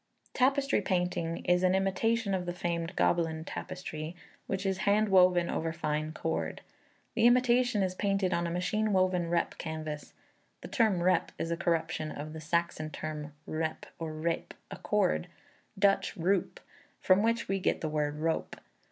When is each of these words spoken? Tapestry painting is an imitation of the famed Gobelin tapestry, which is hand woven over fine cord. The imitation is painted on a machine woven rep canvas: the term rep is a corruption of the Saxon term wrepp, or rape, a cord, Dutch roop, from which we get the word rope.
Tapestry 0.33 0.81
painting 0.81 1.45
is 1.45 1.61
an 1.61 1.75
imitation 1.75 2.33
of 2.33 2.47
the 2.47 2.53
famed 2.53 2.95
Gobelin 2.95 3.45
tapestry, 3.45 4.15
which 4.47 4.65
is 4.65 4.79
hand 4.79 5.09
woven 5.09 5.47
over 5.47 5.71
fine 5.71 6.11
cord. 6.11 6.61
The 7.13 7.27
imitation 7.27 7.83
is 7.83 7.93
painted 7.93 8.33
on 8.33 8.47
a 8.47 8.49
machine 8.49 8.93
woven 8.93 9.29
rep 9.29 9.59
canvas: 9.59 10.15
the 10.61 10.67
term 10.67 11.03
rep 11.03 11.31
is 11.37 11.51
a 11.51 11.55
corruption 11.55 12.11
of 12.11 12.33
the 12.33 12.41
Saxon 12.41 12.89
term 12.89 13.33
wrepp, 13.47 13.85
or 13.99 14.11
rape, 14.11 14.55
a 14.71 14.77
cord, 14.77 15.27
Dutch 15.77 16.15
roop, 16.17 16.59
from 16.99 17.21
which 17.21 17.47
we 17.47 17.59
get 17.59 17.81
the 17.81 17.87
word 17.89 18.17
rope. 18.17 18.55